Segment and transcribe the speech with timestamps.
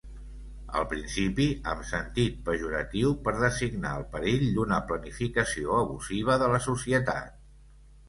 [0.77, 7.43] Al principi, amb sentit pejoratiu, per designar el perill d'una planificació abusiva de la societat.